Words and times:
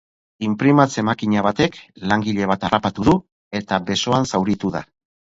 Inprimatze 0.45 1.01
makina 1.09 1.43
batek 1.47 1.75
langile 2.11 2.47
bat 2.51 2.65
harrapatu 2.69 3.05
du 3.09 3.13
eta 3.61 3.79
besoan 3.91 4.27
zauritu 4.33 4.73
da. 4.77 4.83